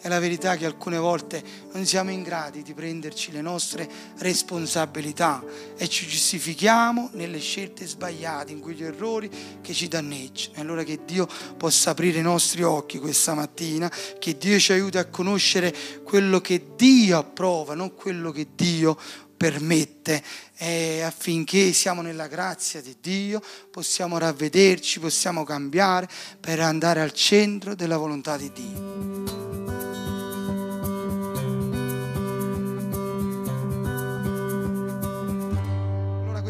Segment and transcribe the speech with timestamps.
[0.00, 5.42] È la verità che alcune volte non siamo in grado di prenderci le nostre responsabilità
[5.76, 9.30] e ci giustifichiamo nelle scelte sbagliate, in quegli errori
[9.60, 10.56] che ci danneggiano.
[10.56, 14.98] E allora che Dio possa aprire i nostri occhi questa mattina, che Dio ci aiuti
[14.98, 15.74] a conoscere
[16.04, 18.96] quello che Dio approva, non quello che Dio
[19.40, 20.22] permette
[20.58, 23.40] eh, affinché siamo nella grazia di Dio,
[23.70, 26.06] possiamo ravvederci, possiamo cambiare
[26.38, 29.69] per andare al centro della volontà di Dio.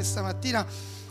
[0.01, 0.67] Questa mattina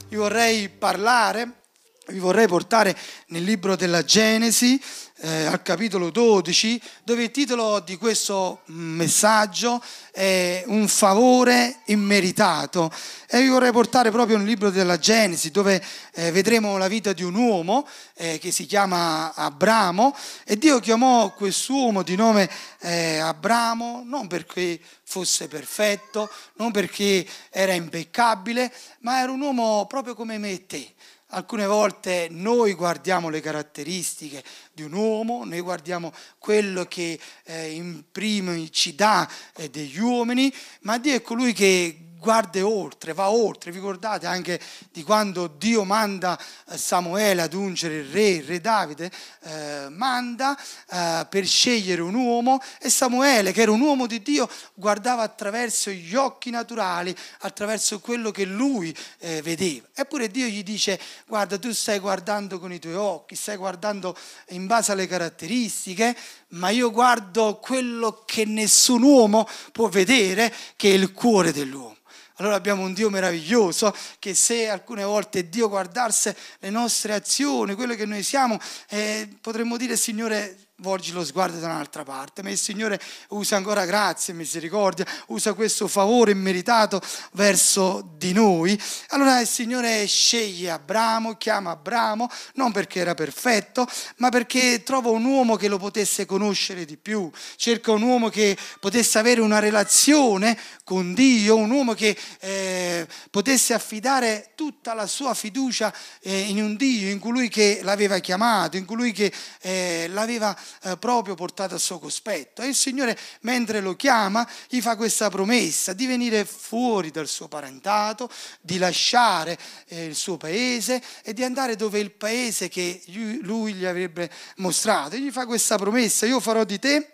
[0.08, 1.62] vi vorrei parlare,
[2.08, 4.82] vi vorrei portare nel libro della Genesi,
[5.22, 12.92] eh, al capitolo 12, dove il titolo di questo messaggio è Un favore immeritato.
[13.28, 15.84] E vi vorrei portare proprio nel libro della Genesi, dove
[16.14, 20.16] eh, vedremo la vita di un uomo eh, che si chiama Abramo.
[20.46, 27.74] E Dio chiamò quest'uomo di nome eh, Abramo non perché fosse perfetto, non perché era
[27.74, 30.94] impeccabile, ma era un uomo proprio come me e te
[31.32, 38.72] Alcune volte noi guardiamo le caratteristiche di un uomo, noi guardiamo quello che eh, imprime,
[38.72, 43.72] ci dà eh, degli uomini, ma Dio è colui che guarda oltre, va oltre.
[43.72, 44.60] Vi ricordate anche
[44.92, 46.38] di quando Dio manda
[46.70, 49.10] eh, Samuele ad ungere il re, il re Davide,
[49.44, 50.58] eh, manda
[50.92, 55.90] eh, per scegliere un uomo e Samuele, che era un uomo di Dio, guardava attraverso
[55.92, 59.88] gli occhi naturali, attraverso quello che lui eh, vedeva.
[59.96, 64.16] Eppure Dio gli dice, guarda, tu stai guardando con i tuoi occhi, stai guardando
[64.50, 66.16] in base alle caratteristiche,
[66.50, 71.98] ma io guardo quello che nessun uomo può vedere, che è il cuore dell'uomo.
[72.40, 77.96] Allora abbiamo un Dio meraviglioso che se alcune volte Dio guardasse le nostre azioni, quello
[77.96, 78.58] che noi siamo,
[78.90, 83.00] eh, potremmo dire Signore volgi lo sguardo da un'altra parte, ma il Signore
[83.30, 87.02] usa ancora grazia e misericordia, usa questo favore immeritato
[87.34, 88.80] verso di noi.
[89.10, 93.88] Allora il Signore sceglie Abramo, chiama Abramo, non perché era perfetto,
[94.18, 98.58] ma perché trova un uomo che lo potesse conoscere di più, cerca un uomo che
[98.80, 105.34] potesse avere una relazione con Dio, un uomo che eh, potesse affidare tutta la sua
[105.34, 109.32] fiducia eh, in un Dio, in colui che l'aveva chiamato, in colui che
[109.62, 112.62] eh, l'aveva eh, proprio portato a suo cospetto.
[112.62, 117.48] E il Signore, mentre lo chiama, gli fa questa promessa di venire fuori dal suo
[117.48, 118.30] parentato,
[118.62, 119.58] di lasciare
[119.88, 123.02] eh, il suo paese e di andare dove il paese che
[123.42, 125.16] lui gli avrebbe mostrato.
[125.16, 127.14] E gli fa questa promessa, io farò di te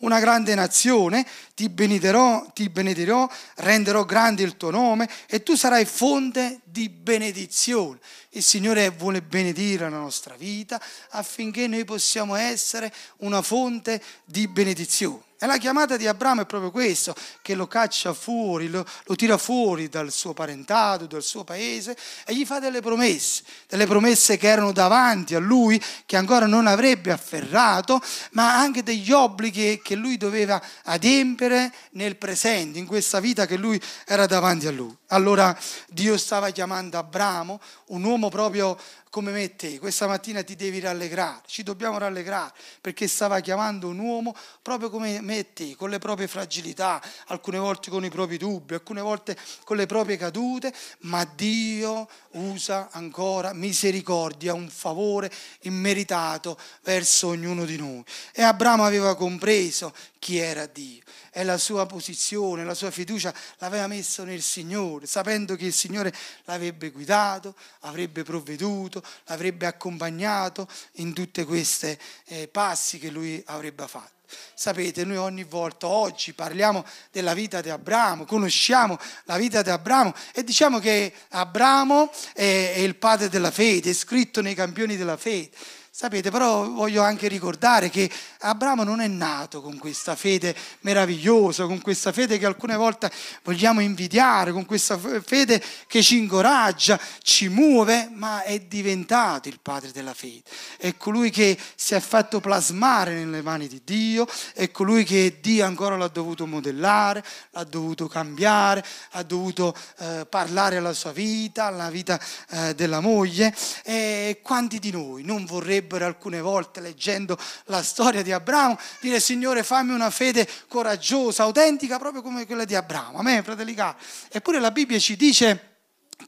[0.00, 5.84] una grande nazione, ti benedirò, ti benedirò, renderò grande il tuo nome e tu sarai
[5.84, 7.98] fonte di benedizione.
[8.34, 15.30] Il Signore vuole benedire la nostra vita affinché noi possiamo essere una fonte di benedizione.
[15.42, 19.36] E la chiamata di Abramo è proprio questo, che lo caccia fuori, lo, lo, tira
[19.36, 24.46] fuori dal suo parentato, dal suo paese e gli fa delle promesse, delle promesse che
[24.46, 28.00] erano davanti a lui, che ancora non avrebbe afferrato,
[28.34, 33.82] ma anche degli obblighi che lui doveva adempiere nel presente, in questa vita che lui
[34.06, 34.96] era davanti a lui.
[35.08, 38.76] Allora Dio stava chiamando Abramo, un uomo proprio
[39.12, 43.88] come me e te, questa mattina ti devi rallegrare, ci dobbiamo rallegrare perché stava chiamando
[43.88, 48.08] un uomo proprio come me e te, con le proprie fragilità, alcune volte con i
[48.08, 55.30] propri dubbi, alcune volte con le proprie cadute, ma Dio usa ancora misericordia, un favore
[55.60, 58.02] immeritato verso ognuno di noi.
[58.32, 61.02] E Abramo aveva compreso chi era Dio
[61.34, 66.12] e la sua posizione, la sua fiducia l'aveva messo nel Signore, sapendo che il Signore
[66.44, 74.20] l'avrebbe guidato, avrebbe provveduto, l'avrebbe accompagnato in tutte queste eh, passi che lui avrebbe fatto.
[74.54, 80.14] Sapete, noi ogni volta, oggi parliamo della vita di Abramo, conosciamo la vita di Abramo
[80.32, 85.16] e diciamo che Abramo è, è il padre della fede, è scritto nei campioni della
[85.16, 85.50] fede.
[85.94, 91.82] Sapete, però voglio anche ricordare che Abramo non è nato con questa fede meravigliosa, con
[91.82, 93.12] questa fede che alcune volte
[93.42, 99.92] vogliamo invidiare, con questa fede che ci incoraggia, ci muove, ma è diventato il padre
[99.92, 100.44] della fede.
[100.78, 105.66] È colui che si è fatto plasmare nelle mani di Dio, è colui che Dio
[105.66, 111.90] ancora l'ha dovuto modellare, l'ha dovuto cambiare, ha dovuto eh, parlare alla sua vita, alla
[111.90, 112.18] vita
[112.48, 113.54] eh, della moglie.
[113.84, 119.20] E quanti di noi non vorrebbero vorrebbero alcune volte, leggendo la storia di Abramo, dire
[119.20, 123.18] Signore fammi una fede coraggiosa, autentica, proprio come quella di Abramo.
[123.18, 123.96] A me, fratelli cari.
[124.30, 125.70] Eppure la Bibbia ci dice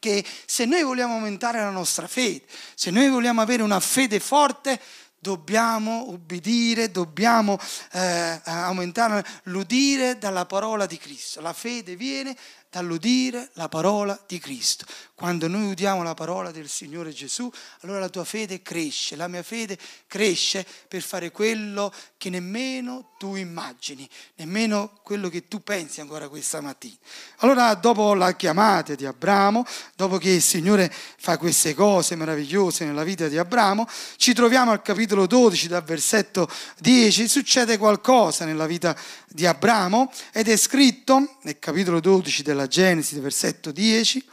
[0.01, 2.43] che se noi vogliamo aumentare la nostra fede,
[2.75, 4.81] se noi vogliamo avere una fede forte,
[5.19, 7.59] dobbiamo ubbidire, dobbiamo
[7.93, 11.41] eh, aumentare l'udire dalla parola di Cristo.
[11.41, 12.37] La fede viene
[12.75, 14.85] dall'udire la parola di Cristo.
[15.15, 17.49] Quando noi udiamo la parola del Signore Gesù,
[17.83, 19.79] allora la tua fede cresce, la mia fede
[20.09, 26.61] cresce per fare quello che nemmeno tu immagini, nemmeno quello che tu pensi ancora questa
[26.61, 26.97] mattina.
[27.39, 33.05] Allora dopo la chiamata di Abramo, dopo che il Signore fa queste cose meravigliose nella
[33.05, 33.87] vita di Abramo,
[34.17, 36.51] ci troviamo al capitolo 12 dal versetto
[36.81, 38.97] 10, succede qualcosa nella vita
[39.29, 44.25] di Abramo ed è scritto nel capitolo 12 della Genesi, versetto 10,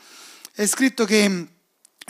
[0.53, 1.47] è scritto che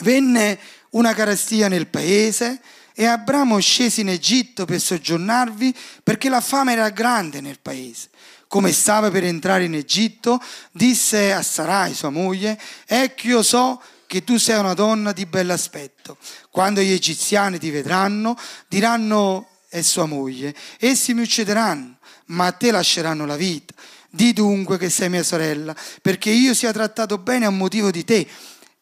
[0.01, 0.59] venne
[0.91, 2.61] una carestia nel paese
[2.93, 8.09] e Abramo scese in Egitto per soggiornarvi perché la fame era grande nel paese.
[8.47, 10.41] Come stava per entrare in Egitto,
[10.71, 16.17] disse a Sarai, sua moglie, ecco io so che tu sei una donna di bell'aspetto.
[16.49, 22.71] Quando gli egiziani ti vedranno, diranno è sua moglie, essi mi uccideranno, ma a te
[22.71, 23.73] lasceranno la vita.
[24.13, 28.27] Di dunque che sei mia sorella, perché io sia trattato bene a motivo di te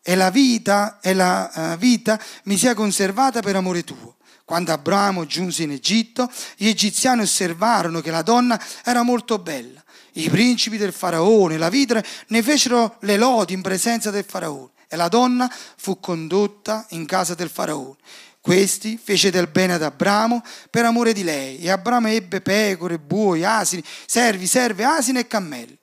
[0.01, 4.17] e la vita, e la uh, vita mi sia conservata per amore tuo.
[4.43, 6.27] Quando Abramo giunse in Egitto,
[6.57, 9.83] gli egiziani osservarono che la donna era molto bella.
[10.13, 14.95] I principi del faraone, la vidre, ne fecero le lodi in presenza del faraone e
[14.95, 15.47] la donna
[15.77, 17.97] fu condotta in casa del faraone.
[18.41, 23.43] Questi fece del bene ad Abramo per amore di lei e Abramo ebbe pecore, buoi,
[23.43, 25.77] asini, servi, serve, asini e cammelli.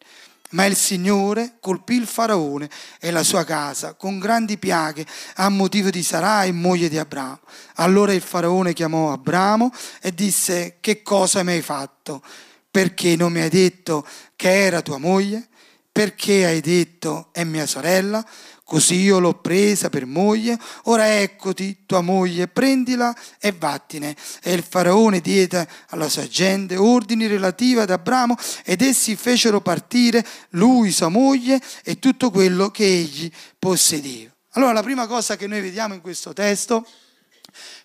[0.51, 2.71] Ma il Signore colpì il faraone
[3.01, 5.05] e la sua casa con grandi piaghe
[5.35, 7.41] a motivo di Sarai, moglie di Abramo.
[7.75, 12.23] Allora il faraone chiamò Abramo e disse: Che cosa mi hai fatto?
[12.71, 14.07] Perché non mi hai detto
[14.37, 15.49] che era tua moglie?
[15.91, 18.25] Perché hai detto è mia sorella?
[18.69, 24.17] Così io l'ho presa per moglie, ora eccoti tua moglie, prendila e vattene.
[24.43, 28.35] E il faraone diede alla sua gente ordini relativi ad Abramo
[28.65, 34.33] ed essi fecero partire lui, sua moglie e tutto quello che egli possedeva.
[34.55, 36.91] Allora la prima cosa che noi vediamo in questo testo è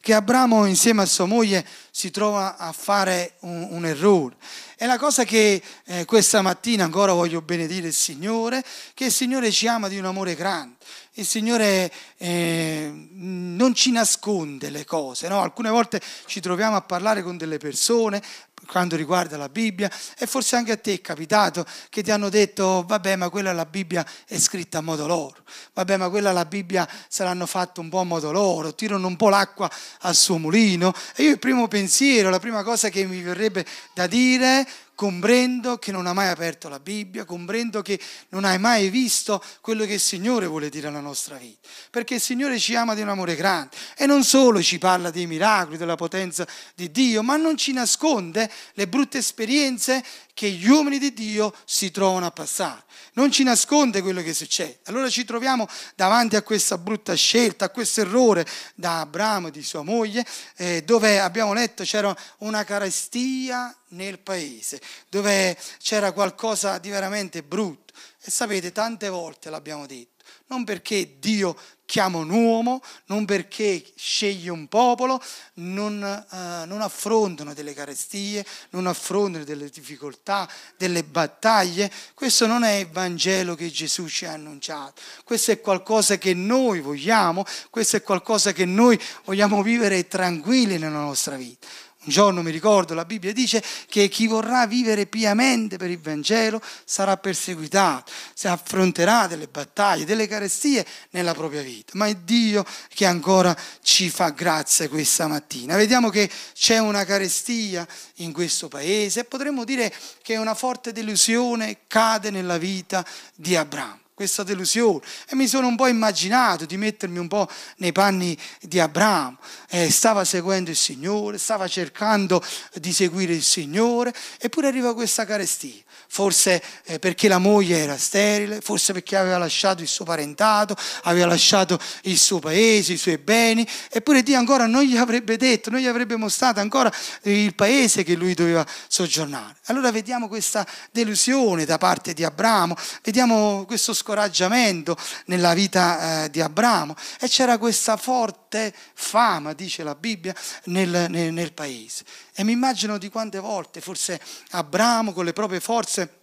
[0.01, 4.36] che Abramo insieme a sua moglie si trova a fare un, un errore.
[4.81, 8.63] E la cosa che eh, questa mattina ancora voglio benedire il Signore,
[8.95, 10.78] che il Signore ci ama di un amore grande.
[11.13, 15.39] Il Signore eh, non ci nasconde le cose, no?
[15.39, 18.24] alcune volte ci troviamo a parlare con delle persone
[18.68, 22.84] quando riguarda la Bibbia e forse anche a te è capitato che ti hanno detto
[22.88, 25.44] vabbè ma quella la Bibbia è scritta a modo loro,
[25.74, 29.16] vabbè ma quella la Bibbia se l'hanno fatta un po' a modo loro, tirano un
[29.16, 29.69] po' l'acqua
[30.02, 30.94] al suo mulino.
[31.16, 34.68] E io il primo pensiero, la prima cosa che mi verrebbe da dire
[35.02, 38.00] comprendo che non hai mai aperto la Bibbia, comprendo che
[38.30, 42.22] non hai mai visto quello che il Signore vuole dire alla nostra vita, perché il
[42.22, 45.96] Signore ci ama di un amore grande e non solo ci parla dei miracoli, della
[45.96, 50.03] potenza di Dio, ma non ci nasconde le brutte esperienze
[50.33, 52.83] che gli uomini di Dio si trovano a passare.
[53.13, 54.80] Non ci nasconde quello che succede.
[54.86, 58.45] Allora ci troviamo davanti a questa brutta scelta, a questo errore
[58.75, 60.25] da Abramo e di sua moglie,
[60.56, 67.94] eh, dove abbiamo letto c'era una carestia nel paese, dove c'era qualcosa di veramente brutto.
[68.21, 70.20] E sapete, tante volte l'abbiamo detto
[70.51, 75.21] non perché Dio chiama un uomo, non perché sceglie un popolo,
[75.56, 81.91] non, uh, non, affrontano delle carestie, non affrontano delle difficoltà, delle battaglie.
[82.13, 86.81] Questo non è il Vangelo che Gesù ci ha annunciato, questo è qualcosa che noi
[86.81, 91.67] vogliamo, questo è qualcosa che noi vogliamo vivere tranquilli nella nostra vita.
[92.03, 96.60] Un giorno mi ricordo, la Bibbia dice che chi vorrà vivere piamente per il Vangelo
[96.84, 101.91] sarà perseguitato, si affronterà delle battaglie, delle carestie nella propria vita.
[101.96, 105.75] Ma è Dio che ancora ci fa grazia questa mattina.
[105.75, 109.93] Vediamo che c'è una carestia in questo paese e potremmo dire
[110.24, 113.05] che una forte delusione cade nella vita
[113.36, 117.92] di Abramo questa delusione e mi sono un po' immaginato di mettermi un po' nei
[117.92, 119.38] panni di Abramo.
[119.68, 122.44] Eh, stava seguendo il Signore, stava cercando
[122.75, 125.82] di seguire il Signore, eppure arriva questa carestia
[126.13, 131.28] forse eh, perché la moglie era sterile, forse perché aveva lasciato il suo parentato, aveva
[131.28, 135.80] lasciato il suo paese, i suoi beni, eppure Dio ancora non gli avrebbe detto, non
[135.80, 139.56] gli avrebbe mostrato ancora il paese che lui doveva soggiornare.
[139.68, 146.41] Allora vediamo questa delusione da parte di Abramo, vediamo questo scoraggiamento nella vita eh, di
[146.41, 152.03] Abramo e c'era questa forte fama, dice la Bibbia, nel, nel, nel paese.
[152.34, 154.20] E mi immagino di quante volte forse
[154.51, 156.18] Abramo con le proprie forze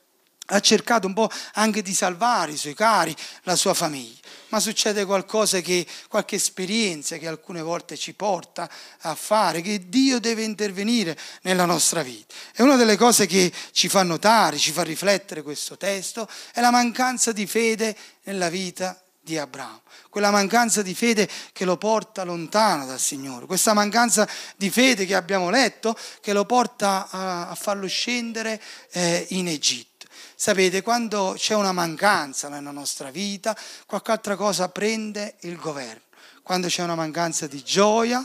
[0.50, 4.18] ha cercato un po' anche di salvare i suoi cari, la sua famiglia,
[4.49, 8.69] ma succede qualcosa che, qualche esperienza che alcune volte ci porta
[9.00, 12.35] a fare, che Dio deve intervenire nella nostra vita.
[12.55, 16.71] E una delle cose che ci fa notare, ci fa riflettere questo testo, è la
[16.71, 22.87] mancanza di fede nella vita di Abramo, quella mancanza di fede che lo porta lontano
[22.87, 24.26] dal Signore, questa mancanza
[24.57, 28.61] di fede che abbiamo letto che lo porta a, farlo scendere
[28.93, 29.98] eh, in Egitto.
[30.40, 36.02] Sapete, quando c'è una mancanza nella nostra vita, qualche altra cosa prende il governo.
[36.45, 38.25] Quando c'è una mancanza di gioia,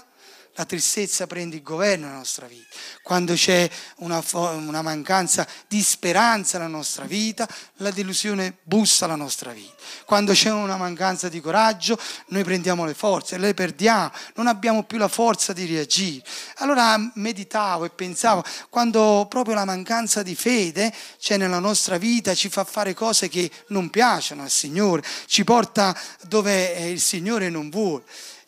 [0.56, 2.68] la tristezza prende il governo nella nostra vita,
[3.02, 3.68] quando c'è
[3.98, 9.74] una, una, mancanza di speranza nella nostra vita, la delusione bussa la nostra vita,
[10.06, 15.00] quando c'è una mancanza di coraggio, noi prendiamo le forze, le perdiamo, non abbiamo più
[15.00, 16.24] la forza di reagire.
[16.58, 22.50] Allora meditavo e pensavo, quando proprio la mancanza di fede c'è nella nostra vita, ci
[22.50, 28.04] fa fare cose che non piacciono al Signore, ci porta dove il Signore non vuole.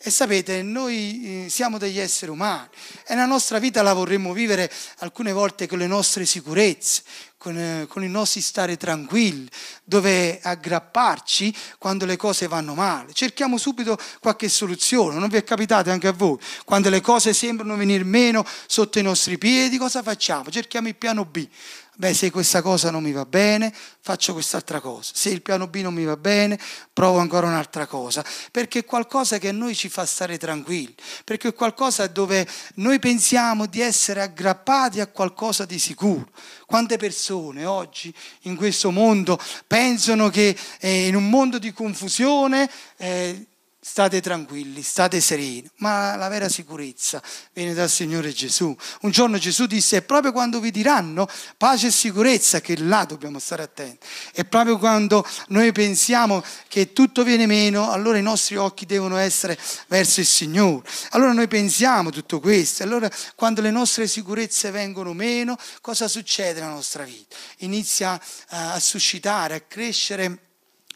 [0.06, 2.68] E sapete, noi eh, siamo degli esseri umani
[3.08, 7.02] e nella nostra vita la vorremmo vivere alcune volte con le nostre sicurezze,
[7.36, 9.48] con, eh, con, il nostro stare tranquilli,
[9.82, 13.14] dove aggrapparci quando le cose vanno male.
[13.14, 16.38] Cerchiamo subito qualche soluzione, non vi è capitato anche a voi?
[16.64, 20.50] Quando le cose sembrano venire meno sotto i nostri piedi, cosa facciamo?
[20.50, 21.48] Cerchiamo il piano B
[21.96, 25.76] beh se questa cosa non mi va bene faccio quest'altra cosa, se il piano B
[25.76, 26.58] non mi va bene
[26.92, 31.48] provo ancora un'altra cosa, perché è qualcosa che a noi ci fa stare tranquilli, perché
[31.48, 36.28] è qualcosa dove noi pensiamo di essere aggrappati a qualcosa di sicuro.
[36.66, 43.46] Quante persone oggi in questo mondo pensano che eh, in un mondo di confusione eh,
[43.88, 48.76] state tranquilli, state sereni, ma la vera sicurezza viene dal Signore Gesù.
[49.02, 53.38] Un giorno Gesù disse, è proprio quando vi diranno pace e sicurezza che là dobbiamo
[53.38, 54.04] stare attenti.
[54.32, 59.56] E proprio quando noi pensiamo che tutto viene meno, allora i nostri occhi devono essere
[59.86, 60.86] verso il Signore.
[61.10, 66.72] Allora noi pensiamo tutto questo, allora quando le nostre sicurezze vengono meno, cosa succede nella
[66.72, 67.36] nostra vita?
[67.58, 70.40] Inizia a suscitare, a crescere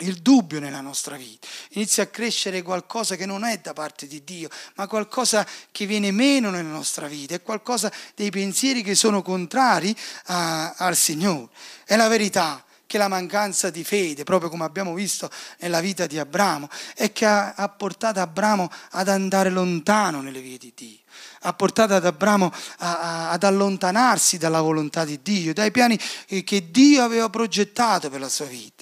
[0.01, 4.23] il dubbio nella nostra vita, inizia a crescere qualcosa che non è da parte di
[4.25, 9.23] Dio, ma qualcosa che viene meno nella nostra vita, è qualcosa dei pensieri che sono
[9.23, 9.95] contrari
[10.27, 11.49] a, al Signore.
[11.85, 16.19] È la verità che la mancanza di fede, proprio come abbiamo visto nella vita di
[16.19, 20.99] Abramo, è che ha, ha portato Abramo ad andare lontano nelle vie di Dio
[21.43, 25.99] ha portato ad Abramo a, a, ad allontanarsi dalla volontà di Dio, dai piani
[26.45, 28.80] che Dio aveva progettato per la sua vita.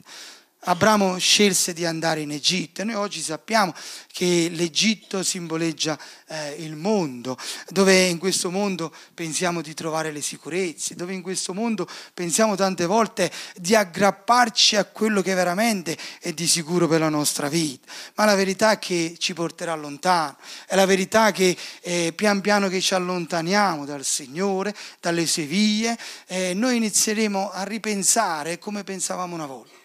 [0.63, 3.73] Abramo scelse di andare in Egitto e noi oggi sappiamo
[4.13, 5.97] che l'Egitto simboleggia
[6.27, 7.39] eh, il mondo,
[7.69, 12.87] dove in questo mondo pensiamo di trovare le sicurezze, dove in questo mondo pensiamo tante
[12.87, 18.25] volte di aggrapparci a quello che veramente è di sicuro per la nostra vita, ma
[18.25, 20.37] la verità è che ci porterà lontano,
[20.67, 25.97] è la verità che eh, pian piano che ci allontaniamo dal Signore, dalle sue vie,
[26.27, 29.79] eh, noi inizieremo a ripensare come pensavamo una volta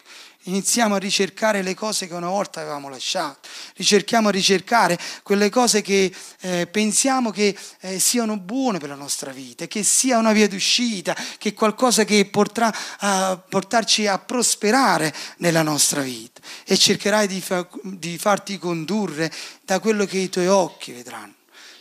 [0.44, 5.82] iniziamo a ricercare le cose che una volta avevamo lasciato, ricerchiamo a ricercare quelle cose
[5.82, 10.48] che eh, pensiamo che eh, siano buone per la nostra vita, che sia una via
[10.48, 12.68] d'uscita, che qualcosa che potrà
[13.02, 16.42] uh, portarci a prosperare nella nostra vita.
[16.66, 19.32] E cercherai di, fa- di farti condurre
[19.64, 21.34] da quello che i tuoi occhi vedranno,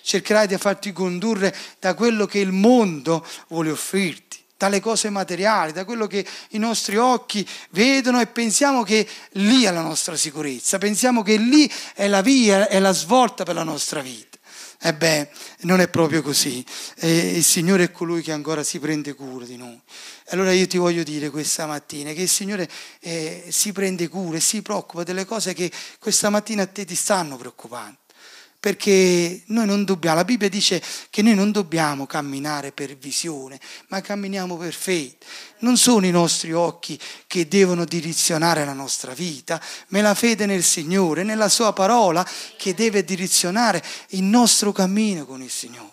[0.03, 5.85] cercherai di farti condurre da quello che il mondo vuole offrirti dalle cose materiali, da
[5.85, 11.23] quello che i nostri occhi vedono e pensiamo che lì è la nostra sicurezza, pensiamo
[11.23, 14.39] che lì è la via, è la svolta per la nostra vita.
[14.85, 16.65] Ebbene, non è proprio così.
[16.97, 19.81] Eh, il Signore è colui che ancora si prende cura di noi.
[20.29, 22.69] Allora io ti voglio dire questa mattina che il Signore
[23.01, 26.95] eh, si prende cura e si preoccupa delle cose che questa mattina a te ti
[26.95, 28.02] stanno preoccupando
[28.63, 34.01] perché noi non dobbiamo, la Bibbia dice che noi non dobbiamo camminare per visione, ma
[34.01, 35.17] camminiamo per fede.
[35.59, 40.47] Non sono i nostri occhi che devono direzionare la nostra vita, ma è la fede
[40.47, 42.25] nel Signore, nella Sua parola
[42.57, 45.91] che deve direzionare il nostro cammino con il Signore.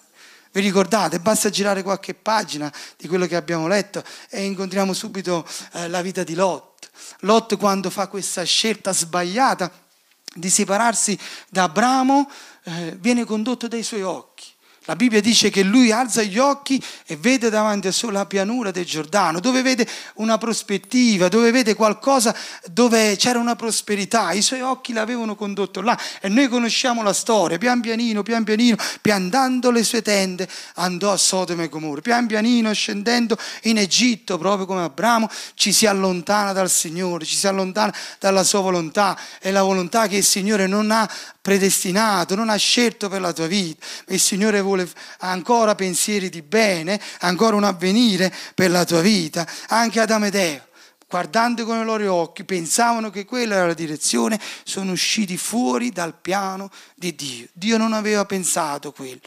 [0.51, 1.19] Vi ricordate?
[1.19, 6.23] Basta girare qualche pagina di quello che abbiamo letto e incontriamo subito eh, la vita
[6.23, 6.91] di Lot.
[7.21, 9.88] Lot quando fa questa scelta sbagliata
[10.36, 11.17] di separarsi
[11.50, 12.29] da Abramo,
[12.63, 14.45] eh, viene condotto dai suoi occhi.
[14.86, 18.71] La Bibbia dice che lui alza gli occhi e vede davanti a sé la pianura
[18.71, 22.36] del Giordano, dove vede una prospettiva, dove vede qualcosa
[22.71, 24.31] dove c'era una prosperità.
[24.31, 27.57] I suoi occhi l'avevano condotto là e noi conosciamo la storia.
[27.57, 32.01] Pian pianino, pian pianino, piantando le sue tende, andò a Sodoma e Gomorra.
[32.01, 37.48] Pian pianino, scendendo in Egitto, proprio come Abramo, ci si allontana dal Signore, ci si
[37.48, 39.17] allontana dalla sua volontà.
[39.39, 41.07] È la volontà che il Signore non ha
[41.41, 43.86] predestinato, non ha scelto per la tua vita.
[44.08, 44.88] Il Signore vuole
[45.19, 49.48] ancora pensieri di bene, ancora un avvenire per la tua vita.
[49.67, 50.67] Anche Adamo ed Eva,
[51.08, 56.15] guardando con i loro occhi, pensavano che quella era la direzione, sono usciti fuori dal
[56.19, 57.48] piano di Dio.
[57.53, 59.19] Dio non aveva pensato quello.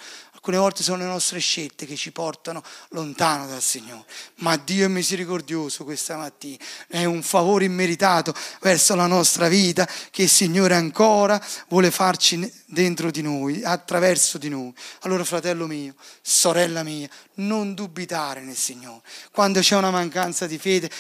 [0.44, 4.04] Alcune volte sono le nostre scelte che ci portano lontano dal Signore.
[4.38, 6.56] Ma Dio è misericordioso questa mattina.
[6.88, 13.12] È un favore immeritato verso la nostra vita che il Signore ancora vuole farci dentro
[13.12, 14.75] di noi, attraverso di noi.
[15.02, 19.02] Allora, fratello mio, sorella mia, non dubitare nel Signore.
[19.30, 20.90] Quando c'è una mancanza di fede,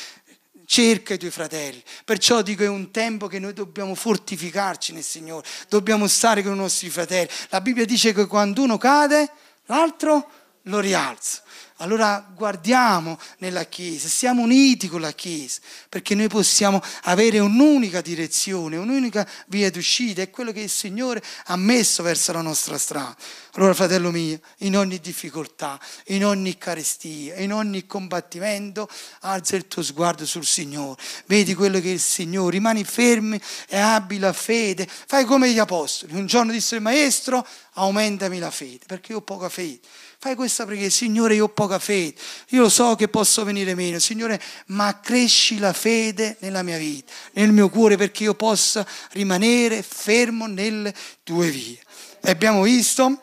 [0.72, 1.82] cerca i tuoi fratelli.
[2.02, 6.56] Perciò dico è un tempo che noi dobbiamo fortificarci nel Signore, dobbiamo stare con i
[6.56, 7.28] nostri fratelli.
[7.50, 9.30] La Bibbia dice che quando uno cade,
[9.66, 10.30] l'altro
[10.62, 11.42] lo rialza.
[11.82, 18.76] Allora guardiamo nella Chiesa, siamo uniti con la Chiesa, perché noi possiamo avere un'unica direzione,
[18.76, 23.16] un'unica via d'uscita, è quello che il Signore ha messo verso la nostra strada.
[23.54, 28.88] Allora, fratello mio, in ogni difficoltà, in ogni carestia, in ogni combattimento,
[29.22, 33.76] alza il tuo sguardo sul Signore, vedi quello che è il Signore, rimani fermi e
[33.76, 36.14] abbi la fede, fai come gli apostoli.
[36.14, 39.80] Un giorno disse il Maestro, aumentami la fede, perché io ho poca fede.
[40.22, 42.14] Fai questa preghiera, Signore, io ho poca fede,
[42.50, 47.50] io so che posso venire meno, Signore, ma cresci la fede nella mia vita, nel
[47.50, 51.76] mio cuore, perché io possa rimanere fermo nelle tue vie.
[52.20, 53.20] E abbiamo visto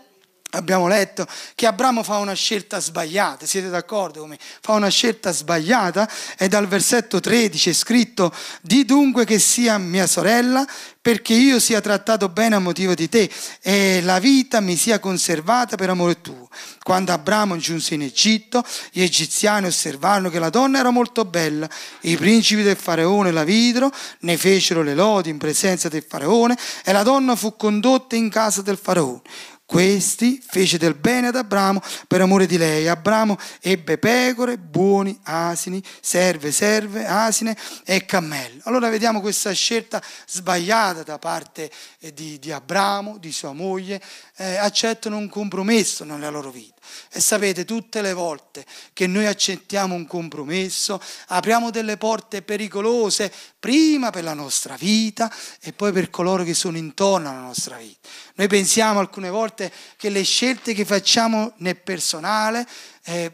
[0.51, 4.39] Abbiamo letto che Abramo fa una scelta sbagliata, siete d'accordo con me?
[4.61, 10.07] Fa una scelta sbagliata e dal versetto 13 è scritto di dunque che sia mia
[10.07, 10.65] sorella
[10.99, 13.29] perché io sia trattato bene a motivo di te
[13.61, 16.49] e la vita mi sia conservata per amore tuo.
[16.81, 21.69] Quando Abramo giunse in Egitto, gli egiziani osservarono che la donna era molto bella,
[22.01, 23.91] i principi del faraone la videro,
[24.21, 28.63] ne fecero le lodi in presenza del faraone e la donna fu condotta in casa
[28.63, 29.21] del faraone.
[29.69, 32.87] Questi fece del bene ad Abramo per amore di lei.
[32.87, 37.55] Abramo ebbe pecore, buoni, asini, serve, serve, asine
[37.85, 38.61] e cammelli.
[38.63, 44.01] Allora vediamo questa scelta sbagliata da parte eh, di, di Abramo, di sua moglie,
[44.37, 46.78] eh, accettano un compromesso nella loro vita.
[47.11, 54.09] E sapete, tutte le volte che noi accettiamo un compromesso, apriamo delle porte pericolose, prima
[54.09, 58.07] per la nostra vita e poi per coloro che sono intorno alla nostra vita.
[58.35, 62.67] Noi pensiamo alcune volte che le scelte che facciamo nel personale
[63.03, 63.31] eh,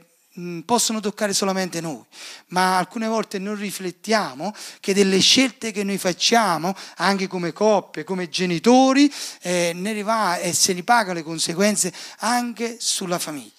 [0.66, 2.04] possono toccare solamente noi,
[2.48, 8.28] ma alcune volte non riflettiamo che delle scelte che noi facciamo, anche come coppie, come
[8.28, 13.52] genitori, eh, ne va e se ne paga le conseguenze anche sulla famiglia.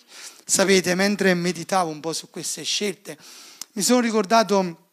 [0.44, 3.18] Sapete, mentre meditavo un po' su queste scelte,
[3.72, 4.84] mi sono ricordato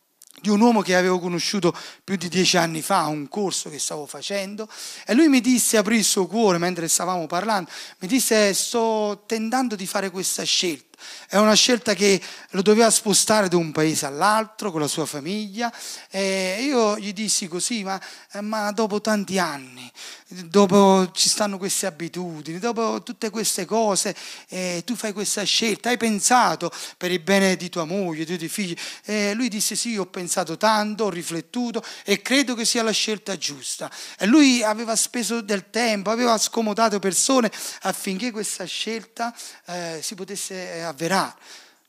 [0.41, 4.05] di un uomo che avevo conosciuto più di dieci anni fa, un corso che stavo
[4.05, 4.67] facendo,
[5.05, 7.69] e lui mi disse, aprì il suo cuore mentre stavamo parlando,
[7.99, 10.92] mi disse sto tentando di fare questa scelta.
[11.27, 15.71] È una scelta che lo doveva spostare da un paese all'altro con la sua famiglia
[16.09, 17.99] e io gli dissi così, ma,
[18.31, 19.91] eh, ma dopo tanti anni,
[20.27, 24.15] dopo ci stanno queste abitudini, dopo tutte queste cose,
[24.49, 28.49] eh, tu fai questa scelta, hai pensato per il bene di tua moglie, dei tuoi
[28.49, 28.75] figli.
[29.03, 33.37] E lui disse sì, ho pensato tanto, ho riflettuto e credo che sia la scelta
[33.37, 33.91] giusta.
[34.17, 39.33] E lui aveva speso del tempo, aveva scomodato persone affinché questa scelta
[39.65, 41.35] eh, si potesse avere avverare.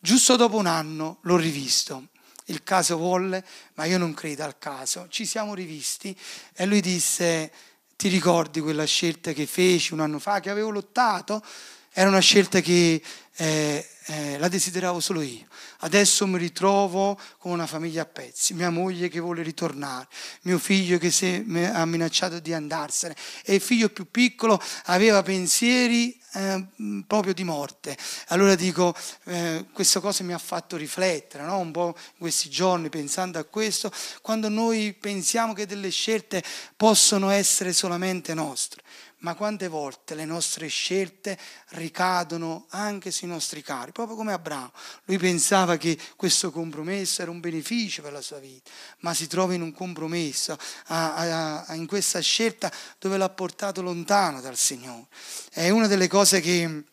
[0.00, 2.08] Giusto dopo un anno l'ho rivisto.
[2.46, 3.42] Il caso volle,
[3.74, 5.06] ma io non credo al caso.
[5.08, 6.14] Ci siamo rivisti
[6.54, 7.50] e lui disse,
[7.96, 11.42] ti ricordi quella scelta che feci un anno fa, che avevo lottato?
[11.90, 13.00] Era una scelta che
[13.36, 15.46] eh, eh, la desideravo solo io.
[15.80, 20.06] Adesso mi ritrovo con una famiglia a pezzi, mia moglie che vuole ritornare,
[20.42, 26.18] mio figlio che si, ha minacciato di andarsene e il figlio più piccolo aveva pensieri
[26.34, 26.66] eh,
[27.06, 27.96] proprio di morte.
[28.28, 28.94] Allora dico,
[29.24, 31.58] eh, questa cosa mi ha fatto riflettere no?
[31.58, 36.42] un po' questi giorni pensando a questo, quando noi pensiamo che delle scelte
[36.76, 38.82] possono essere solamente nostre
[39.24, 41.36] ma quante volte le nostre scelte
[41.70, 44.72] ricadono anche sui nostri cari, proprio come Abramo.
[45.04, 49.54] Lui pensava che questo compromesso era un beneficio per la sua vita, ma si trova
[49.54, 50.56] in un compromesso,
[50.86, 55.06] a, a, in questa scelta dove l'ha portato lontano dal Signore.
[55.50, 56.84] È una delle cose che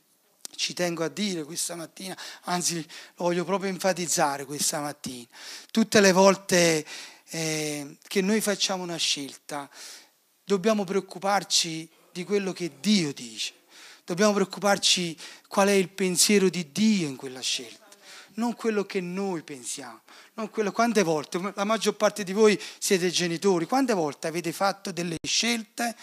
[0.56, 2.76] ci tengo a dire questa mattina, anzi
[3.16, 5.28] lo voglio proprio enfatizzare questa mattina.
[5.72, 6.86] Tutte le volte
[7.30, 9.70] eh, che noi facciamo una scelta,
[10.44, 13.54] dobbiamo preoccuparci di quello che Dio dice,
[14.12, 17.88] dobbiamo preoccuparci qual è il pensiero di Dio in quella scelta,
[18.34, 20.02] non quello che noi pensiamo.
[20.50, 25.18] Quello, quante volte, la maggior parte di voi siete genitori, quante volte avete fatto delle
[25.22, 25.96] scelte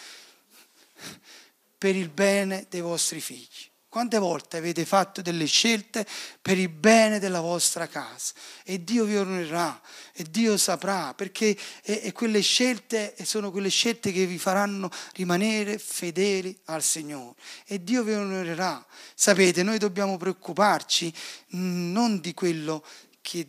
[1.76, 3.68] per il bene dei vostri figli?
[3.90, 6.06] Quante volte avete fatto delle scelte
[6.42, 8.34] per il bene della vostra casa?
[8.62, 9.80] E Dio vi onorerà,
[10.12, 15.78] e Dio saprà, perché e, e quelle scelte sono quelle scelte che vi faranno rimanere
[15.78, 17.34] fedeli al Signore.
[17.64, 18.84] E Dio vi onorerà.
[19.14, 21.10] Sapete, noi dobbiamo preoccuparci
[21.52, 22.84] non di quello
[23.22, 23.48] che,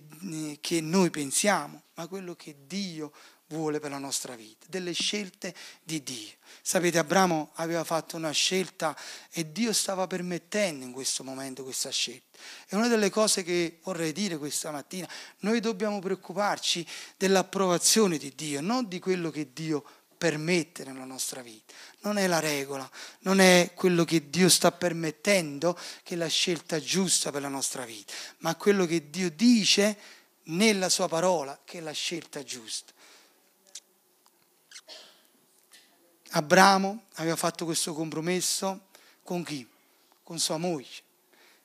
[0.61, 3.11] che noi pensiamo, ma quello che Dio
[3.49, 6.37] vuole per la nostra vita, delle scelte di Dio.
[6.61, 8.95] Sapete, Abramo aveva fatto una scelta
[9.31, 12.37] e Dio stava permettendo in questo momento questa scelta.
[12.67, 15.07] E una delle cose che vorrei dire questa mattina,
[15.39, 16.85] noi dobbiamo preoccuparci
[17.17, 19.83] dell'approvazione di Dio, non di quello che Dio
[20.19, 21.73] permette nella nostra vita.
[22.01, 22.87] Non è la regola,
[23.21, 27.85] non è quello che Dio sta permettendo che è la scelta giusta per la nostra
[27.85, 29.97] vita, ma quello che Dio dice
[30.43, 32.93] nella sua parola che è la scelta giusta.
[36.31, 38.87] Abramo aveva fatto questo compromesso
[39.23, 39.67] con chi?
[40.23, 41.07] Con sua moglie.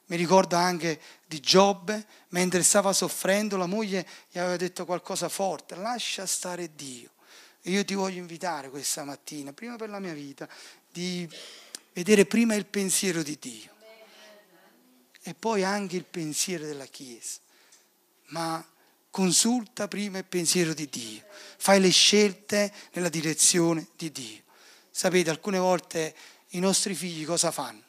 [0.07, 5.77] Mi ricordo anche di Giobbe, mentre stava soffrendo, la moglie gli aveva detto qualcosa forte,
[5.77, 7.11] lascia stare Dio.
[7.63, 10.47] E io ti voglio invitare questa mattina, prima per la mia vita,
[10.93, 11.29] di
[11.95, 13.73] vedere prima il pensiero di Dio
[15.27, 17.39] e poi anche il pensiero della Chiesa.
[18.27, 18.65] Ma
[19.11, 21.25] consulta prima il pensiero di Dio,
[21.57, 24.44] fai le scelte nella direzione di Dio.
[24.97, 26.15] Sapete, alcune volte
[26.51, 27.83] i nostri figli cosa fanno?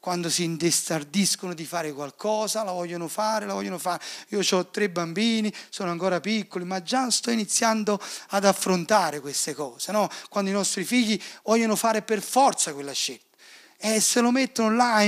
[0.00, 4.02] Quando si indestardiscono di fare qualcosa, la vogliono fare, la vogliono fare.
[4.30, 7.96] Io ho tre bambini, sono ancora piccoli, ma già sto iniziando
[8.30, 9.92] ad affrontare queste cose.
[9.92, 10.08] No?
[10.28, 13.36] Quando i nostri figli vogliono fare per forza quella scelta
[13.76, 14.98] e se lo mettono là,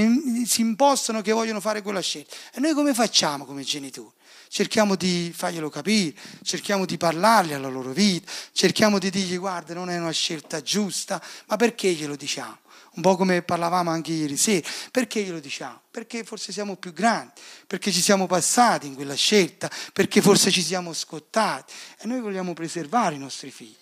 [0.47, 2.33] si impostano che vogliono fare quella scelta.
[2.53, 4.13] E noi come facciamo come genitori?
[4.55, 6.15] Cerchiamo di farglielo capire,
[6.45, 11.21] cerchiamo di parlargli alla loro vita, cerchiamo di dirgli guarda non è una scelta giusta,
[11.47, 12.59] ma perché glielo diciamo?
[12.93, 15.81] Un po' come parlavamo anche ieri sera, perché glielo diciamo?
[15.91, 17.33] Perché forse siamo più grandi,
[17.67, 22.53] perché ci siamo passati in quella scelta, perché forse ci siamo scottati e noi vogliamo
[22.53, 23.75] preservare i nostri figli.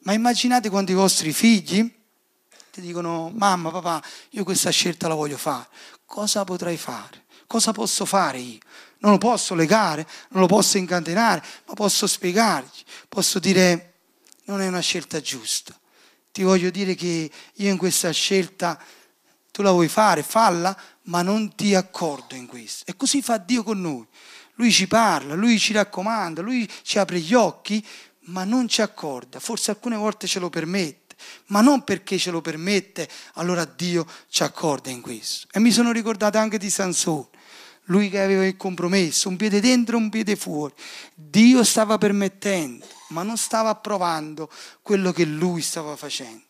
[0.00, 1.88] Ma immaginate quando i vostri figli
[2.72, 5.68] ti dicono mamma, papà, io questa scelta la voglio fare,
[6.04, 7.21] cosa potrai fare?
[7.52, 8.58] Cosa posso fare io?
[9.02, 13.94] non lo posso legare, non lo posso incatenare, ma posso spiegargli, posso dire
[14.44, 15.78] non è una scelta giusta.
[16.32, 18.80] Ti voglio dire che io in questa scelta
[19.50, 22.84] tu la vuoi fare, falla, ma non ti accordo in questo.
[22.90, 24.06] E così fa Dio con noi.
[24.54, 27.84] Lui ci parla, lui ci raccomanda, lui ci apre gli occhi,
[28.26, 29.40] ma non ci accorda.
[29.40, 31.16] Forse alcune volte ce lo permette,
[31.48, 35.48] ma non perché ce lo permette, allora Dio ci accorda in questo.
[35.50, 37.40] E mi sono ricordato anche di Sansone
[37.86, 40.74] lui che aveva il compromesso, un piede dentro e un piede fuori.
[41.14, 44.50] Dio stava permettendo, ma non stava approvando
[44.82, 46.42] quello che lui stava facendo.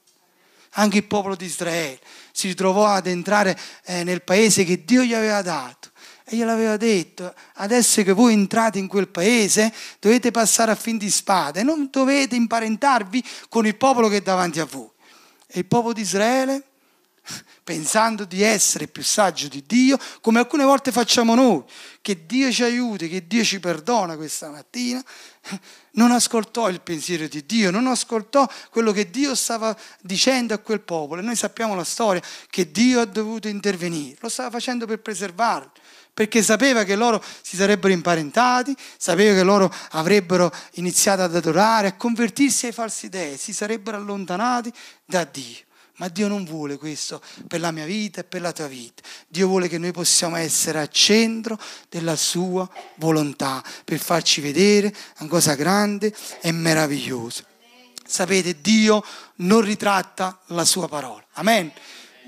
[0.77, 2.01] Anche il popolo di Israele
[2.33, 5.91] si ritrovò ad entrare eh, nel paese che Dio gli aveva dato.
[6.25, 11.11] E gliel'aveva detto, adesso che voi entrate in quel paese dovete passare a fin di
[11.11, 14.89] spada e non dovete imparentarvi con il popolo che è davanti a voi.
[15.47, 16.72] E il popolo di Israele
[17.65, 21.63] pensando di essere più saggio di Dio, come alcune volte facciamo noi,
[22.01, 25.03] che Dio ci aiuti, che Dio ci perdona questa mattina,
[25.93, 30.81] non ascoltò il pensiero di Dio, non ascoltò quello che Dio stava dicendo a quel
[30.81, 31.21] popolo.
[31.21, 35.81] E noi sappiamo la storia che Dio ha dovuto intervenire, lo stava facendo per preservarli
[36.15, 41.97] perché sapeva che loro si sarebbero imparentati, sapeva che loro avrebbero iniziato ad adorare, a
[41.97, 44.71] convertirsi ai falsi dei, si sarebbero allontanati
[45.07, 45.71] da Dio.
[46.03, 49.05] Ma Dio non vuole questo per la mia vita e per la tua vita.
[49.29, 51.57] Dio vuole che noi possiamo essere al centro
[51.89, 57.45] della sua volontà per farci vedere una cosa grande e meravigliosa.
[58.05, 59.05] Sapete, Dio
[59.37, 61.25] non ritratta la sua parola.
[61.35, 61.71] Amen.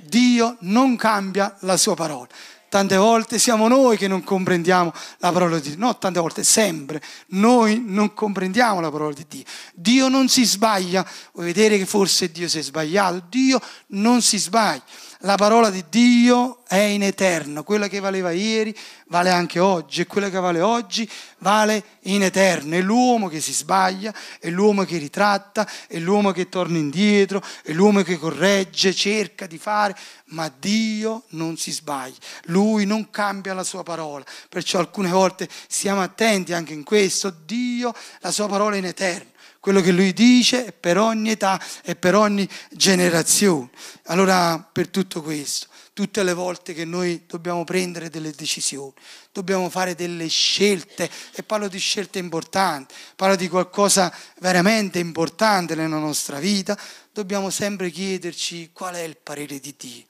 [0.04, 2.28] Dio non cambia la sua parola.
[2.74, 7.00] Tante volte siamo noi che non comprendiamo la parola di Dio, no, tante volte, sempre,
[7.28, 9.44] noi non comprendiamo la parola di Dio.
[9.74, 13.26] Dio non si sbaglia, vuoi vedere che forse Dio si è sbagliato?
[13.28, 13.60] Dio
[13.90, 14.82] non si sbaglia.
[15.24, 20.06] La parola di Dio è in eterno, quella che valeva ieri vale anche oggi e
[20.06, 22.74] quella che vale oggi vale in eterno.
[22.74, 27.72] È l'uomo che si sbaglia, è l'uomo che ritratta, è l'uomo che torna indietro, è
[27.72, 33.64] l'uomo che corregge, cerca di fare, ma Dio non si sbaglia, Lui non cambia la
[33.64, 34.26] sua parola.
[34.50, 39.32] Perciò alcune volte stiamo attenti anche in questo, Dio, la sua parola è in eterno
[39.60, 43.70] quello che lui dice è per ogni età e per ogni generazione.
[44.04, 48.92] Allora, per tutto questo, tutte le volte che noi dobbiamo prendere delle decisioni,
[49.32, 55.98] dobbiamo fare delle scelte, e parlo di scelte importanti, parlo di qualcosa veramente importante nella
[55.98, 56.78] nostra vita,
[57.12, 60.04] dobbiamo sempre chiederci qual è il parere di Dio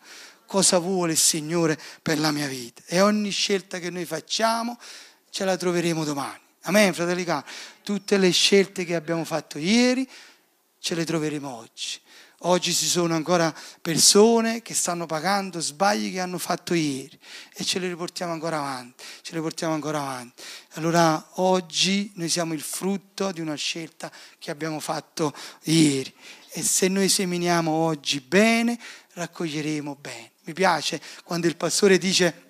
[0.46, 2.82] cosa vuole il Signore per la mia vita.
[2.86, 4.78] E ogni scelta che noi facciamo
[5.30, 6.43] ce la troveremo domani.
[6.66, 7.44] Amen, fratelli cari.
[7.82, 10.08] Tutte le scelte che abbiamo fatto ieri
[10.78, 12.00] ce le troveremo oggi.
[12.46, 17.18] Oggi ci sono ancora persone che stanno pagando sbagli che hanno fatto ieri
[17.52, 20.42] e ce le riportiamo ancora avanti, ce le portiamo ancora avanti.
[20.72, 26.14] Allora oggi noi siamo il frutto di una scelta che abbiamo fatto ieri
[26.48, 28.78] e se noi seminiamo oggi bene,
[29.12, 30.30] raccoglieremo bene.
[30.44, 32.43] Mi piace quando il pastore dice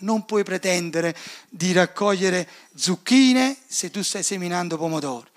[0.00, 1.16] non puoi pretendere
[1.48, 5.28] di raccogliere zucchine se tu stai seminando pomodori.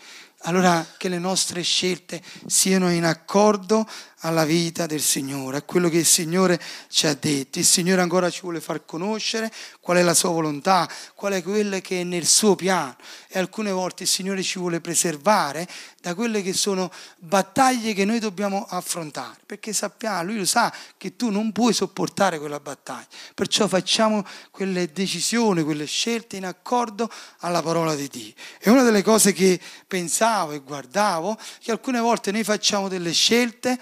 [0.44, 3.86] Allora che le nostre scelte siano in accordo
[4.20, 7.60] alla vita del Signore, a quello che il Signore ci ha detto.
[7.60, 11.80] Il Signore ancora ci vuole far conoscere qual è la sua volontà, qual è quella
[11.80, 12.96] che è nel suo piano.
[13.28, 15.68] E alcune volte il Signore ci vuole preservare
[16.02, 21.16] da quelle che sono battaglie che noi dobbiamo affrontare, perché sappiamo, Lui lo sa che
[21.16, 23.08] tu non puoi sopportare quella battaglia.
[23.34, 27.10] Perciò facciamo quelle decisioni, quelle scelte in accordo
[27.40, 28.34] alla parola di Dio.
[28.60, 33.80] E una delle cose che pensavo e guardavo, che alcune volte noi facciamo delle scelte,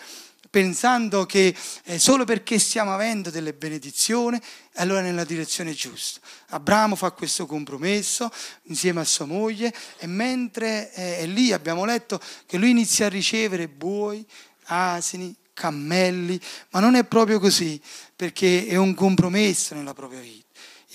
[0.49, 4.39] pensando che eh, solo perché stiamo avendo delle benedizioni,
[4.75, 6.19] allora nella direzione giusta.
[6.49, 8.31] Abramo fa questo compromesso
[8.63, 13.09] insieme a sua moglie e mentre eh, è lì abbiamo letto che lui inizia a
[13.09, 14.25] ricevere buoi,
[14.65, 17.81] asini, cammelli, ma non è proprio così,
[18.15, 20.46] perché è un compromesso nella propria vita.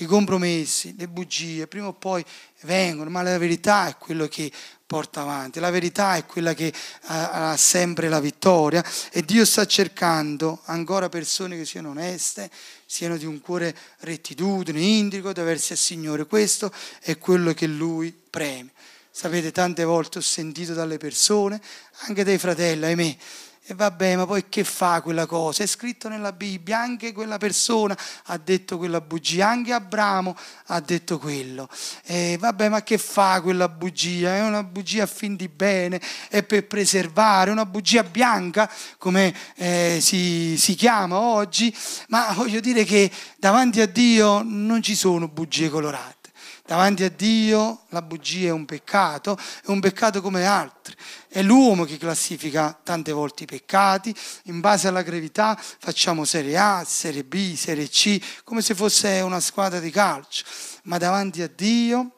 [0.02, 2.24] I compromessi, le bugie, prima o poi
[2.62, 4.50] vengono, ma la verità è quello che
[4.84, 5.60] porta avanti.
[5.60, 6.72] La verità è quella che
[7.04, 12.50] ha, sempre la vittoria e Dio sta cercando ancora persone che siano oneste,
[12.84, 16.26] siano di un cuore rettitudine, indico, da versi al Signore.
[16.26, 18.72] Questo è quello che Lui preme.
[19.10, 21.60] Sapete, tante volte ho sentito dalle persone,
[22.06, 23.16] anche dai fratelli, ahimè,
[23.64, 25.62] e vabbè, ma poi che fa quella cosa?
[25.62, 31.18] È scritto nella Bibbia, anche quella persona ha detto quella bugia, anche Abramo ha detto
[31.18, 31.68] quello.
[32.04, 34.34] E vabbè, ma che fa quella bugia?
[34.34, 39.98] È una bugia a fin di bene, è per preservare, una bugia bianca, come eh,
[40.00, 41.72] si, si chiama oggi,
[42.08, 46.21] ma voglio dire che davanti a Dio non ci sono bugie colorate.
[46.64, 50.94] Davanti a Dio la bugia è un peccato, è un peccato come altri.
[51.28, 56.84] È l'uomo che classifica tante volte i peccati, in base alla gravità facciamo serie A,
[56.86, 60.44] serie B, serie C, come se fosse una squadra di calcio.
[60.84, 62.12] Ma davanti a Dio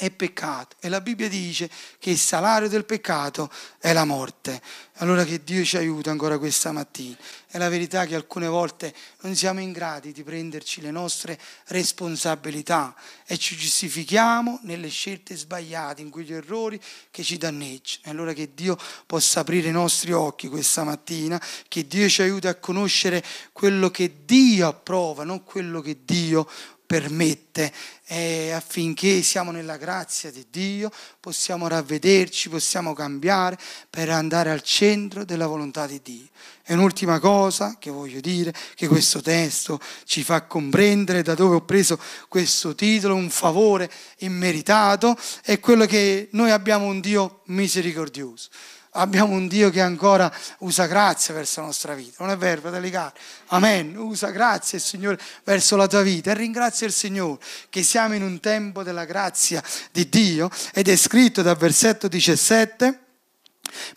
[0.00, 4.62] è peccato e la Bibbia dice che il salario del peccato è la morte.
[4.94, 7.16] Allora che Dio ci aiuta ancora questa mattina.
[7.52, 11.36] È la verità che alcune volte non siamo in grado di prenderci le nostre
[11.66, 12.94] responsabilità
[13.26, 18.04] e ci giustifichiamo nelle scelte sbagliate, in quegli errori che ci danneggiano.
[18.04, 22.46] E allora che Dio possa aprire i nostri occhi questa mattina, che Dio ci aiuti
[22.46, 26.48] a conoscere quello che Dio approva, non quello che Dio
[26.90, 27.72] permette
[28.06, 33.56] eh, affinché siamo nella grazia di Dio, possiamo ravvederci, possiamo cambiare
[33.88, 36.26] per andare al centro della volontà di Dio.
[36.64, 41.64] E un'ultima cosa che voglio dire, che questo testo ci fa comprendere da dove ho
[41.64, 48.48] preso questo titolo, un favore immeritato, è quello che noi abbiamo un Dio misericordioso
[48.92, 52.16] abbiamo un Dio che ancora usa grazia verso la nostra vita.
[52.18, 53.12] Non è vero, fratelli cari?
[53.48, 53.96] Amen.
[53.96, 58.40] Usa grazia Signore verso la tua vita e ringrazia il Signore che siamo in un
[58.40, 62.98] tempo della grazia di Dio ed è scritto dal versetto 17,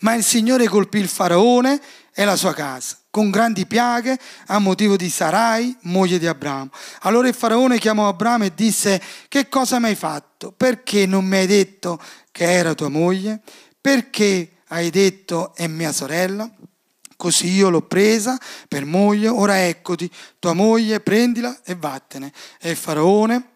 [0.00, 1.80] ma il Signore colpì il faraone
[2.12, 6.70] e la sua casa con grandi piaghe a motivo di Sarai, moglie di Abramo.
[7.02, 10.50] Allora il faraone chiamò Abramo e disse, che cosa mi hai fatto?
[10.50, 12.02] Perché non mi hai detto
[12.32, 13.40] che era tua moglie?
[13.80, 16.50] Perché hai detto è mia sorella?
[17.16, 20.10] Così io l'ho presa per moglie, ora eccoti,
[20.40, 22.32] tua moglie, prendila e vattene.
[22.60, 23.50] E il faraone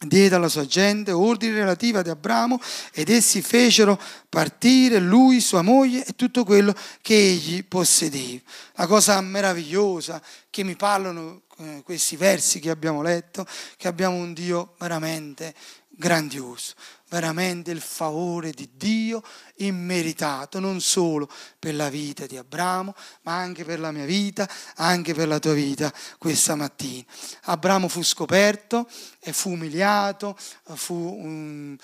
[0.00, 2.60] diede alla sua gente ordini relativi ad Abramo
[2.92, 8.40] ed essi fecero partire lui, sua moglie e tutto quello che egli possedeva.
[8.74, 14.34] La cosa meravigliosa che mi parlano eh, questi versi che abbiamo letto, che abbiamo un
[14.34, 15.54] Dio veramente
[15.88, 16.74] grandioso,
[17.08, 19.22] veramente il favore di Dio
[19.56, 25.14] immeritato, non solo per la vita di Abramo, ma anche per la mia vita, anche
[25.14, 27.04] per la tua vita questa mattina.
[27.44, 28.88] Abramo fu scoperto
[29.20, 30.36] e fu umiliato,
[30.74, 31.76] fu um,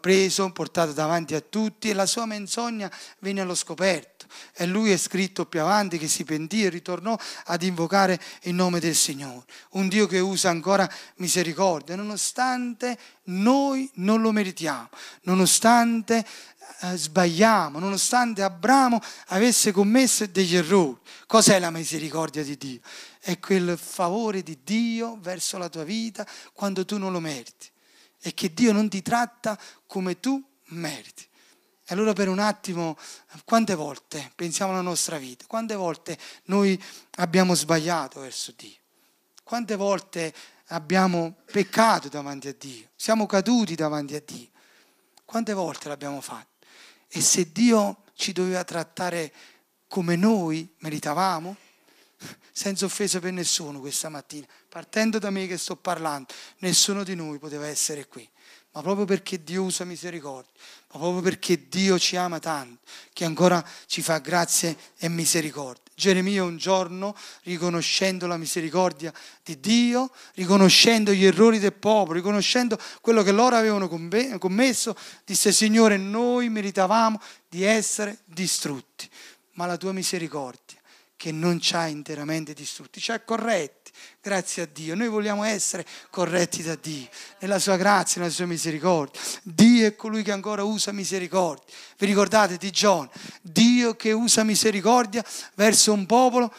[0.00, 4.20] preso, portato davanti a tutti e la sua menzogna venne allo scoperto
[4.54, 8.80] e lui è scritto più avanti che si pentì e ritornò ad invocare il nome
[8.80, 9.44] del Signore.
[9.70, 14.88] Un Dio che usa ancora misericordia, nonostante noi non lo meritiamo,
[15.22, 16.24] nonostante
[16.82, 20.98] eh, sbagliamo, nonostante Abramo avesse commesso degli errori.
[21.26, 22.80] Cos'è la misericordia di Dio?
[23.18, 27.68] È quel favore di Dio verso la tua vita quando tu non lo meriti
[28.22, 31.28] e che Dio non ti tratta come tu meriti.
[31.86, 32.96] E allora per un attimo,
[33.44, 35.44] quante volte pensiamo alla nostra vita?
[35.46, 36.80] Quante volte noi
[37.16, 38.78] abbiamo sbagliato verso Dio?
[39.42, 40.32] Quante volte
[40.68, 42.90] abbiamo peccato davanti a Dio?
[42.94, 44.49] Siamo caduti davanti a Dio?
[45.30, 46.66] Quante volte l'abbiamo fatto?
[47.06, 49.32] E se Dio ci doveva trattare
[49.86, 51.56] come noi meritavamo?
[52.50, 57.38] Senza offesa per nessuno questa mattina, partendo da me che sto parlando, nessuno di noi
[57.38, 58.28] poteva essere qui
[58.72, 60.52] ma proprio perché Dio usa misericordia,
[60.92, 62.80] ma proprio perché Dio ci ama tanto,
[63.12, 65.89] che ancora ci fa grazie e misericordia.
[66.00, 69.12] Geremia un giorno, riconoscendo la misericordia
[69.44, 75.98] di Dio, riconoscendo gli errori del popolo, riconoscendo quello che loro avevano commesso, disse Signore,
[75.98, 79.08] noi meritavamo di essere distrutti,
[79.52, 80.79] ma la tua misericordia,
[81.20, 83.90] che non ci ha interamente distrutti, ci ha corretti
[84.22, 84.94] Grazie a Dio.
[84.94, 87.08] Noi vogliamo essere corretti da Dio,
[87.40, 89.20] nella sua grazia, nella sua misericordia.
[89.42, 91.64] Dio è colui che ancora usa misericordia.
[91.98, 93.10] Vi ricordate di Giona?
[93.42, 96.52] Dio che usa misericordia verso un popolo,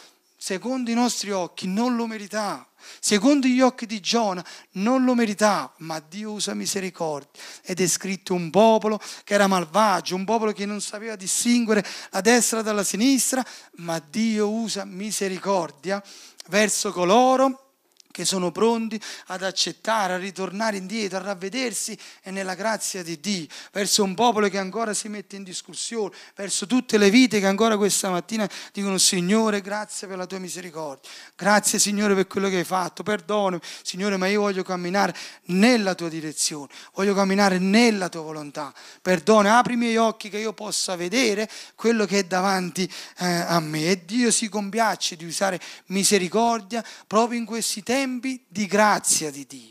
[0.44, 2.66] secondo i nostri occhi, non lo meritava.
[2.98, 7.40] Secondo gli occhi di Giona non lo meritava, ma Dio usa misericordia.
[7.62, 12.20] Ed è scritto un popolo che era malvagio, un popolo che non sapeva distinguere la
[12.20, 16.02] destra dalla sinistra, ma Dio usa misericordia
[16.48, 17.71] verso coloro
[18.12, 23.46] che sono pronti ad accettare, a ritornare indietro, a ravvedersi e nella grazia di Dio,
[23.72, 27.76] verso un popolo che ancora si mette in discussione, verso tutte le vite che ancora
[27.76, 32.64] questa mattina dicono Signore grazie per la tua misericordia, grazie Signore per quello che hai
[32.64, 35.14] fatto, perdonami Signore ma io voglio camminare
[35.46, 40.52] nella tua direzione, voglio camminare nella tua volontà, perdona, apri i miei occhi che io
[40.52, 43.86] possa vedere quello che è davanti eh, a me.
[43.86, 49.46] E Dio si compiace di usare misericordia proprio in questi tempi tempi di grazia di
[49.46, 49.70] Dio.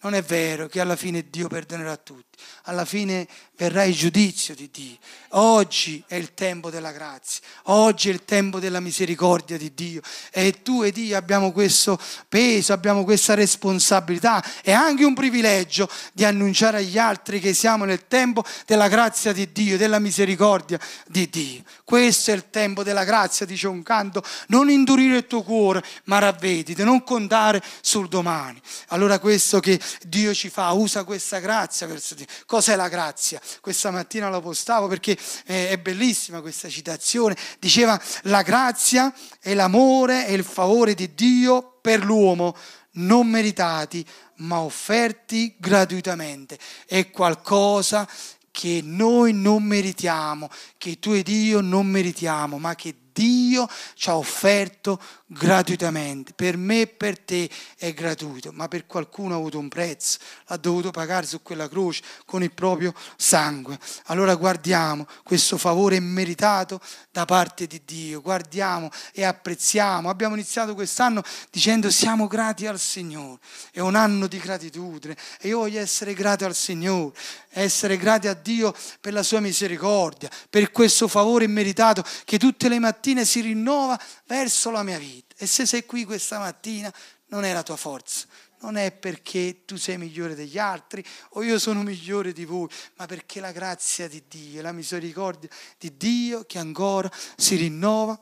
[0.00, 3.26] Non è vero che alla fine Dio perdonerà tutti alla fine
[3.58, 4.96] verrà il giudizio di Dio.
[5.32, 10.62] Oggi è il tempo della grazia, oggi è il tempo della misericordia di Dio e
[10.62, 16.78] tu ed io abbiamo questo peso, abbiamo questa responsabilità e anche un privilegio di annunciare
[16.78, 21.62] agli altri che siamo nel tempo della grazia di Dio, della misericordia di Dio.
[21.84, 26.18] Questo è il tempo della grazia, dice un canto, non indurire il tuo cuore, ma
[26.18, 28.60] ravvediti, non contare sul domani.
[28.88, 33.40] Allora questo che Dio ci fa, usa questa grazia verso Dio Cos'è la grazia?
[33.60, 37.36] Questa mattina la postavo perché eh, è bellissima questa citazione.
[37.58, 42.56] Diceva la grazia è l'amore e il favore di Dio per l'uomo,
[42.92, 44.04] non meritati,
[44.36, 46.58] ma offerti gratuitamente.
[46.86, 48.08] È qualcosa
[48.50, 54.16] che noi non meritiamo, che tu ed io non meritiamo, ma che Dio ci ha
[54.16, 56.32] offerto gratuitamente.
[56.34, 60.56] Per me e per te è gratuito, ma per qualcuno ha avuto un prezzo, l'ha
[60.56, 63.76] dovuto pagare su quella croce con il proprio sangue.
[64.04, 70.08] Allora guardiamo questo favore immeritato da parte di Dio, guardiamo e apprezziamo.
[70.08, 73.40] Abbiamo iniziato quest'anno dicendo siamo grati al Signore,
[73.72, 77.12] è un anno di gratitudine e io voglio essere grato al Signore,
[77.50, 82.78] essere grati a Dio per la sua misericordia, per questo favore immeritato che tutte le
[82.78, 85.34] mattine si rinnova verso la mia vita.
[85.38, 86.92] E se sei qui questa mattina
[87.26, 88.26] non è la tua forza,
[88.60, 93.06] non è perché tu sei migliore degli altri o io sono migliore di voi, ma
[93.06, 98.20] perché la grazia di Dio, la misericordia di Dio che ancora si rinnova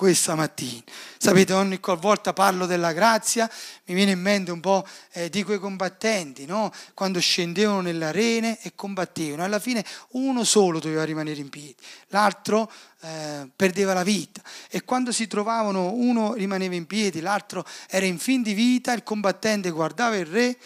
[0.00, 0.82] questa mattina.
[1.18, 3.50] Sapete, ogni qualvolta parlo della grazia
[3.84, 4.82] mi viene in mente un po'
[5.12, 6.72] eh, di quei combattenti, no?
[6.94, 9.44] quando scendevano nelle arene e combattevano.
[9.44, 14.40] Alla fine uno solo doveva rimanere in piedi, l'altro eh, perdeva la vita.
[14.70, 19.02] E quando si trovavano, uno rimaneva in piedi, l'altro era in fin di vita, il
[19.02, 20.56] combattente guardava il re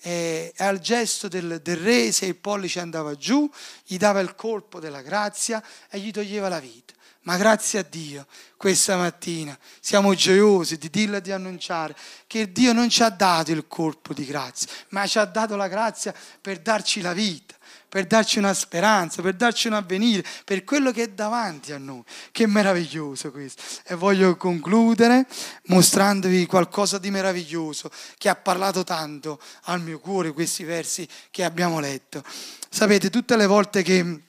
[0.00, 3.50] e al gesto del, del re, se il pollice andava giù,
[3.84, 6.94] gli dava il colpo della grazia e gli toglieva la vita.
[7.28, 11.94] Ma grazie a Dio, questa mattina siamo gioiosi di dirla e di annunciare
[12.26, 15.68] che Dio non ci ha dato il colpo di grazia, ma ci ha dato la
[15.68, 17.54] grazia per darci la vita
[17.86, 22.02] per darci una speranza, per darci un avvenire, per quello che è davanti a noi.
[22.30, 23.62] Che meraviglioso questo.
[23.84, 25.26] E voglio concludere
[25.68, 31.80] mostrandovi qualcosa di meraviglioso che ha parlato tanto al mio cuore questi versi che abbiamo
[31.80, 32.22] letto.
[32.68, 34.27] Sapete, tutte le volte che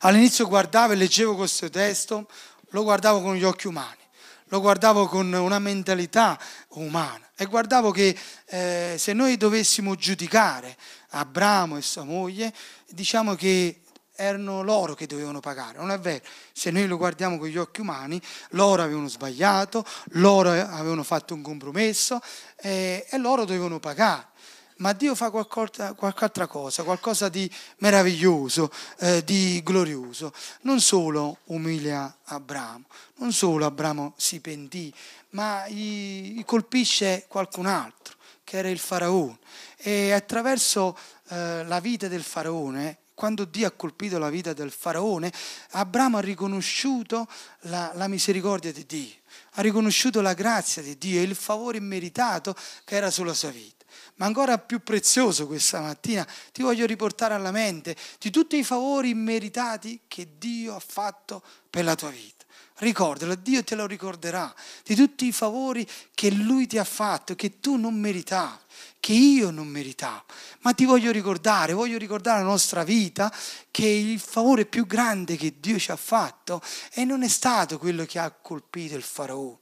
[0.00, 2.28] all'inizio guardavo e leggevo questo testo,
[2.70, 4.04] lo guardavo con gli occhi umani
[4.50, 6.38] lo guardavo con una mentalità
[6.70, 8.16] umana e guardavo che
[8.46, 10.76] eh, se noi dovessimo giudicare
[11.10, 12.52] Abramo e sua moglie,
[12.88, 13.80] diciamo che
[14.14, 16.24] erano loro che dovevano pagare, non è vero?
[16.52, 18.20] Se noi lo guardiamo con gli occhi umani,
[18.50, 22.20] loro avevano sbagliato, loro avevano fatto un compromesso
[22.56, 24.28] eh, e loro dovevano pagare.
[24.76, 30.32] Ma Dio fa qualcosa, qualche altra cosa, qualcosa di meraviglioso, eh, di glorioso.
[30.62, 32.84] Non solo umilia Abramo,
[33.16, 34.92] non solo Abramo si pentì,
[35.30, 39.38] ma gli, gli colpisce qualcun altro, che era il faraone
[39.76, 40.96] e attraverso
[41.28, 45.32] eh, la vita del faraone, quando Dio ha colpito la vita del faraone,
[45.70, 47.26] Abramo ha riconosciuto
[47.60, 49.14] la, la misericordia di Dio,
[49.52, 52.54] ha riconosciuto la grazia di Dio e il favore immeritato
[52.84, 53.75] che era sulla sua vita.
[54.16, 59.10] Ma ancora più prezioso questa mattina ti voglio riportare alla mente di tutti i favori
[59.10, 62.44] immeritati che Dio ha fatto per la tua vita.
[62.78, 64.54] Ricordalo, Dio te lo ricorderà
[64.84, 68.64] di tutti i favori che Lui ti ha fatto, che tu non meritavi
[69.06, 70.24] che io non meritavo.
[70.62, 73.32] Ma ti voglio ricordare, voglio ricordare la nostra vita
[73.70, 76.60] che il favore più grande che Dio ci ha fatto
[76.92, 79.58] e non è stato quello che ha colpito il faraone.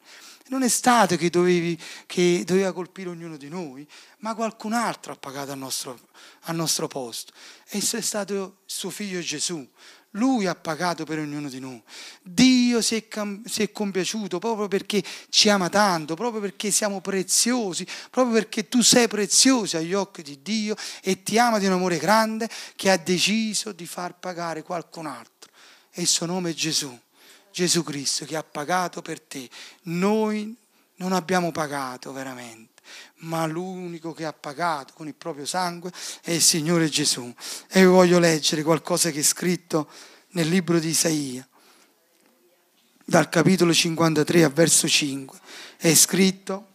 [0.48, 3.86] Non è stato che, dovevi, che doveva colpire ognuno di noi,
[4.18, 5.98] ma qualcun altro ha pagato al nostro,
[6.42, 7.32] al nostro posto.
[7.68, 9.66] Esso è stato suo figlio Gesù.
[10.16, 11.82] Lui ha pagato per ognuno di noi.
[12.22, 13.06] Dio si è,
[13.46, 18.80] si è, compiaciuto proprio perché ci ama tanto, proprio perché siamo preziosi, proprio perché tu
[18.82, 22.96] sei prezioso agli occhi di Dio e ti ama di un amore grande che ha
[22.96, 25.50] deciso di far pagare qualcun altro.
[25.90, 26.96] E il suo nome è Gesù,
[27.54, 29.48] Gesù Cristo che ha pagato per te.
[29.82, 30.56] Noi
[30.96, 32.72] non abbiamo pagato veramente
[33.18, 35.90] ma l'unico che ha pagato con il proprio sangue
[36.20, 37.32] è il Signore Gesù.
[37.70, 39.88] E voglio leggere qualcosa che è scritto
[40.32, 41.48] nel libro di Isaia,
[43.04, 45.38] dal capitolo 53 al verso 5.
[45.78, 46.73] È scritto,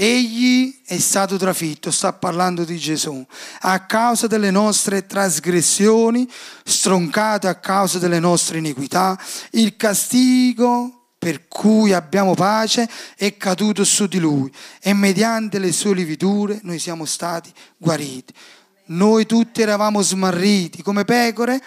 [0.00, 3.26] Egli è stato trafitto, sta parlando di Gesù,
[3.62, 6.30] a causa delle nostre trasgressioni,
[6.62, 9.18] stroncato a causa delle nostre iniquità,
[9.50, 14.48] il castigo per cui abbiamo pace è caduto su di lui
[14.80, 18.32] e mediante le sue lividure noi siamo stati guariti.
[18.90, 21.60] Noi tutti eravamo smarriti come pecore,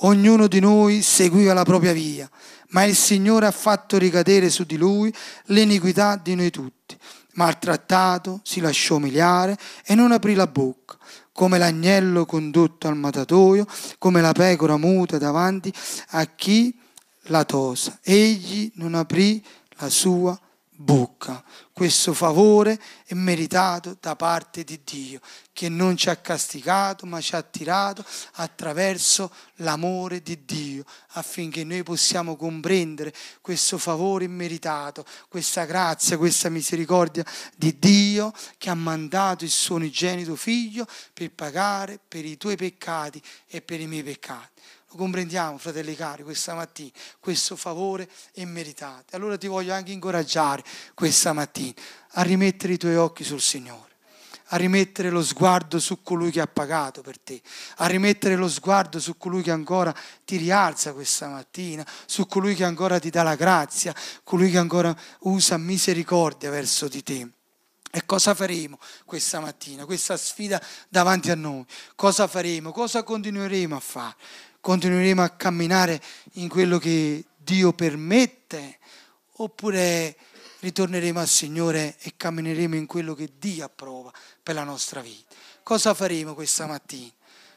[0.00, 2.28] ognuno di noi seguiva la propria via,
[2.68, 5.10] ma il Signore ha fatto ricadere su di lui
[5.46, 6.97] l'iniquità di noi tutti.
[7.38, 10.96] Maltrattato, si lasciò umiliare e non aprì la bocca
[11.38, 13.64] come l'agnello condotto al matatoio,
[13.98, 15.72] come la pecora muta davanti
[16.08, 16.76] a chi
[17.28, 18.00] la tosa.
[18.02, 19.40] Egli non aprì
[19.76, 20.36] la sua
[20.68, 21.44] bocca.
[21.78, 22.76] Questo favore
[23.06, 25.20] è meritato da parte di Dio,
[25.52, 31.84] che non ci ha castigato, ma ci ha attirato attraverso l'amore di Dio, affinché noi
[31.84, 37.24] possiamo comprendere questo favore immeritato, questa grazia, questa misericordia
[37.54, 43.22] di Dio che ha mandato il suo unigenito figlio per pagare per i tuoi peccati
[43.46, 44.60] e per i miei peccati.
[44.90, 49.14] Lo comprendiamo, fratelli cari, questa mattina, questo favore è meritato.
[49.16, 50.64] Allora ti voglio anche incoraggiare
[50.94, 51.74] questa mattina
[52.12, 53.86] a rimettere i tuoi occhi sul Signore
[54.50, 57.40] a rimettere lo sguardo su colui che ha pagato per te,
[57.76, 62.64] a rimettere lo sguardo su colui che ancora ti rialza questa mattina, su colui che
[62.64, 67.28] ancora ti dà la grazia, colui che ancora usa misericordia verso di te.
[67.90, 71.64] E cosa faremo questa mattina, questa sfida davanti a noi?
[71.94, 72.70] Cosa faremo?
[72.70, 74.16] Cosa continueremo a fare?
[74.68, 75.98] Continueremo a camminare
[76.32, 78.76] in quello che Dio permette
[79.36, 80.14] oppure
[80.58, 84.12] ritorneremo al Signore e cammineremo in quello che Dio approva
[84.42, 85.34] per la nostra vita.
[85.62, 87.10] Cosa faremo questa mattina?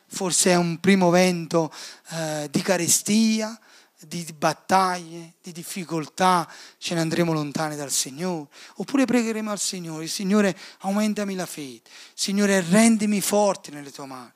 [0.07, 1.69] Forse è un primo vento
[2.11, 3.59] eh, di carestia,
[3.99, 8.47] di battaglie, di difficoltà, ce ne andremo lontani dal Signore.
[8.75, 11.81] Oppure pregheremo al Signore, Signore aumentami la fede,
[12.13, 14.31] Signore rendimi forte nelle tue mani.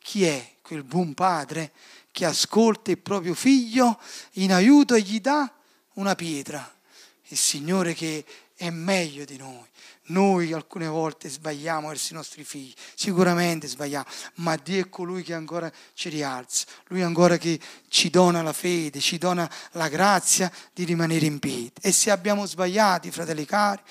[0.00, 1.72] Chi è quel buon padre
[2.12, 3.98] che ascolta il proprio figlio
[4.32, 5.50] in aiuto e gli dà
[5.94, 6.76] una pietra.
[7.28, 8.22] Il Signore che
[8.54, 9.64] è meglio di noi.
[10.08, 14.04] Noi alcune volte sbagliamo verso i nostri figli, sicuramente sbagliamo,
[14.36, 17.58] ma Dio è colui che ancora ci rialza, Lui ancora che
[17.88, 21.72] ci dona la fede, ci dona la grazia di rimanere in piedi.
[21.80, 23.82] E se abbiamo sbagliati, fratelli cari,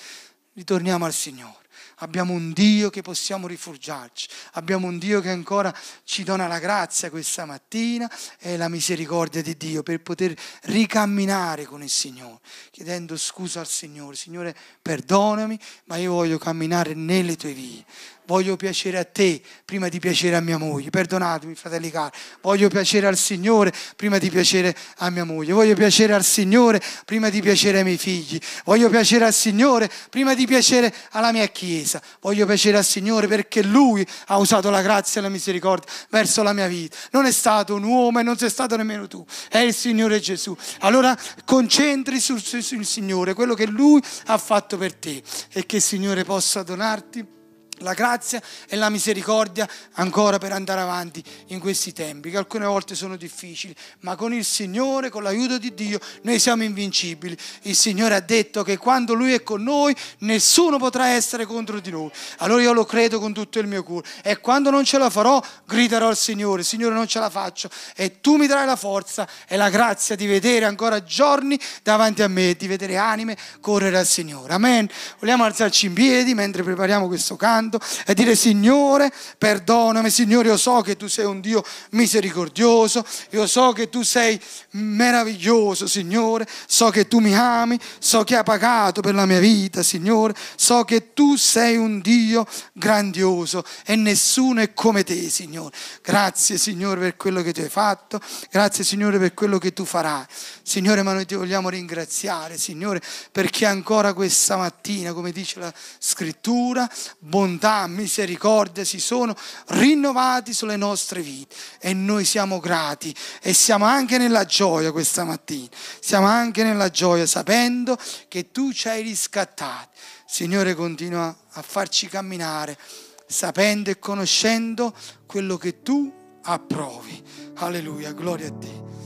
[0.54, 1.66] ritorniamo al Signore.
[2.00, 5.74] Abbiamo un Dio che possiamo rifugiarci, abbiamo un Dio che ancora
[6.04, 11.82] ci dona la grazia questa mattina e la misericordia di Dio per poter ricamminare con
[11.82, 12.38] il Signore,
[12.70, 14.16] chiedendo scusa al Signore.
[14.16, 17.84] Signore, perdonami, ma io voglio camminare nelle tue vie
[18.28, 20.90] voglio piacere a te prima di piacere a mia moglie.
[20.90, 25.54] Perdonatemi, fratelli cari, voglio piacere al Signore prima di piacere a mia moglie.
[25.54, 28.38] Voglio piacere al Signore prima di piacere ai miei figli.
[28.64, 32.02] Voglio piacere al Signore prima di piacere alla mia Chiesa.
[32.20, 36.52] Voglio piacere al Signore perché Lui ha usato la grazia e la misericordia verso la
[36.52, 36.96] mia vita.
[37.12, 40.54] Non è stato un uomo e non sei stato nemmeno tu, è il Signore Gesù.
[40.80, 41.16] Allora
[41.46, 46.24] concentri sul, sul Signore, quello che Lui ha fatto per te e che il Signore
[46.24, 47.36] possa donarti
[47.78, 52.94] la grazia e la misericordia ancora per andare avanti in questi tempi, che alcune volte
[52.94, 57.36] sono difficili, ma con il Signore, con l'aiuto di Dio, noi siamo invincibili.
[57.62, 61.90] Il Signore ha detto che quando Lui è con noi, nessuno potrà essere contro di
[61.90, 62.10] noi.
[62.38, 64.06] Allora io lo credo con tutto il mio cuore.
[64.22, 67.68] E quando non ce la farò, griderò al Signore, Signore non ce la faccio.
[67.94, 72.28] E tu mi darai la forza e la grazia di vedere ancora giorni davanti a
[72.28, 74.52] me, di vedere anime correre al Signore.
[74.52, 74.88] Amen.
[75.18, 80.56] Vogliamo alzarci in piedi mentre prepariamo questo canto pregando e dire Signore perdonami, Signore io
[80.56, 84.40] so che tu sei un Dio misericordioso, io so che tu sei
[84.70, 89.82] meraviglioso Signore, so che tu mi ami, so che hai pagato per la mia vita
[89.82, 95.76] Signore, so che tu sei un Dio grandioso e nessuno è come te Signore.
[96.02, 100.24] Grazie Signore per quello che tu hai fatto, grazie Signore per quello che tu farai.
[100.62, 103.00] Signore, ma noi ti vogliamo ringraziare, Signore,
[103.32, 106.88] perché ancora questa mattina, come dice la scrittura,
[107.18, 109.34] bontà, misericordia si sono
[109.68, 115.68] rinnovati sulle nostre vite e noi siamo grati e siamo anche nella gioia questa mattina,
[116.00, 117.96] siamo anche nella gioia sapendo
[118.28, 119.96] che tu ci hai riscattati.
[120.26, 122.78] Signore, continua a farci camminare
[123.26, 124.94] sapendo e conoscendo
[125.26, 127.22] quello che tu approvi.
[127.56, 128.97] Alleluia, gloria a Dio.